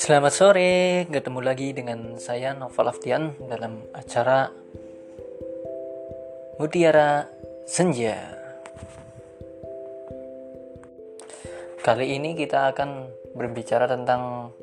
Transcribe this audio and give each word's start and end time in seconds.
Selamat 0.00 0.32
sore, 0.32 1.04
ketemu 1.12 1.44
lagi 1.44 1.76
dengan 1.76 2.16
saya 2.16 2.56
Novel 2.56 2.88
Aftian 2.88 3.36
dalam 3.52 3.84
acara 3.92 4.48
Mutiara 6.56 7.28
Senja. 7.68 8.16
Kali 11.84 12.16
ini 12.16 12.32
kita 12.32 12.72
akan 12.72 13.12
berbicara 13.36 13.84
tentang 13.84 14.56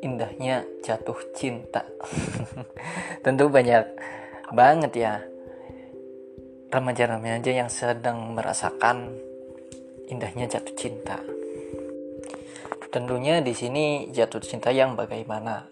indahnya 0.00 0.64
jatuh 0.80 1.20
cinta. 1.36 1.84
Tentu 3.28 3.52
banyak 3.52 3.84
banget 4.56 4.92
ya 4.96 5.20
remaja-remaja 6.72 7.52
yang 7.52 7.68
sedang 7.68 8.32
merasakan 8.32 9.12
indahnya 10.08 10.48
jatuh 10.48 10.72
cinta. 10.72 11.20
Tentunya 12.96 13.44
di 13.44 13.52
sini 13.52 14.08
jatuh 14.08 14.40
cinta 14.40 14.72
yang 14.72 14.96
bagaimana? 14.96 15.68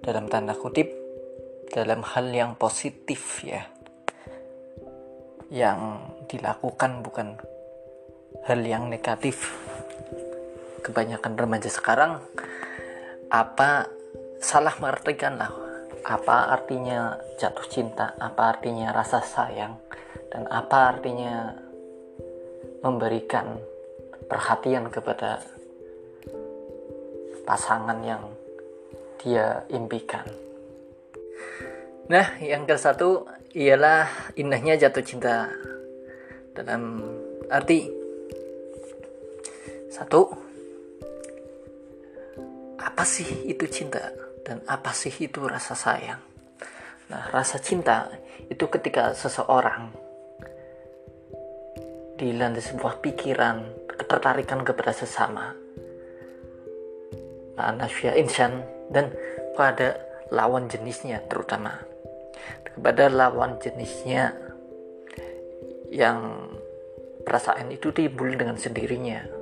Dalam 0.00 0.24
tanda 0.24 0.56
kutip, 0.56 0.88
dalam 1.68 2.00
hal 2.00 2.32
yang 2.32 2.56
positif 2.56 3.44
ya. 3.44 3.60
Yang 5.52 6.00
dilakukan 6.32 7.04
bukan 7.04 7.36
hal 8.48 8.64
yang 8.64 8.88
negatif. 8.88 9.52
Kebanyakan 10.80 11.36
remaja 11.36 11.68
sekarang 11.68 12.24
apa 13.28 13.92
salah 14.40 14.72
mengartikan 14.80 15.36
lah 15.36 15.52
apa 16.08 16.56
artinya 16.56 17.20
jatuh 17.36 17.68
cinta, 17.68 18.16
apa 18.16 18.56
artinya 18.56 18.96
rasa 18.96 19.20
sayang, 19.20 19.76
dan 20.32 20.48
apa 20.48 20.96
artinya 20.96 21.52
memberikan 22.80 23.60
perhatian 24.24 24.88
kepada 24.88 25.55
pasangan 27.46 27.96
yang 28.02 28.22
dia 29.22 29.62
impikan. 29.70 30.26
Nah, 32.10 32.38
yang 32.42 32.66
ke 32.66 32.74
satu 32.74 33.26
ialah 33.54 34.34
indahnya 34.36 34.76
jatuh 34.76 35.02
cinta 35.02 35.48
dalam 36.52 37.02
arti 37.50 37.88
satu 39.90 40.28
apa 42.76 43.02
sih 43.02 43.48
itu 43.48 43.64
cinta 43.66 44.12
dan 44.44 44.60
apa 44.68 44.92
sih 44.92 45.10
itu 45.10 45.42
rasa 45.46 45.72
sayang? 45.72 46.22
Nah, 47.10 47.30
rasa 47.30 47.58
cinta 47.58 48.10
itu 48.46 48.66
ketika 48.70 49.14
seseorang 49.14 49.90
dilanda 52.16 52.62
sebuah 52.62 53.04
pikiran, 53.04 53.66
ketertarikan 53.98 54.64
kepada 54.64 54.94
sesama, 54.96 55.52
manusia 57.56 58.12
insan 58.14 58.62
dan 58.92 59.10
pada 59.56 59.98
lawan 60.30 60.68
jenisnya 60.68 61.24
terutama. 61.26 61.80
Kepada 62.62 63.08
lawan 63.08 63.56
jenisnya 63.58 64.36
yang 65.88 66.52
perasaan 67.24 67.72
itu 67.72 67.90
timbul 67.90 68.30
dengan 68.36 68.54
sendirinya 68.54 69.35